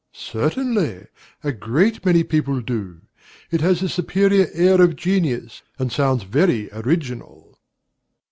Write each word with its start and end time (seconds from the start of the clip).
Certainly: 0.13 1.05
a 1.43 1.51
great 1.51 2.03
many 2.03 2.23
people 2.23 2.59
do. 2.59 3.01
It 3.51 3.61
has 3.61 3.81
the 3.81 3.87
superior 3.87 4.47
air 4.51 4.81
of 4.81 4.95
genius, 4.95 5.61
and 5.77 5.91
sounds 5.91 6.23
very 6.23 6.71
original. 6.71 7.55